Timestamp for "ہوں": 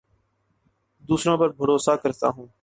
2.27-2.47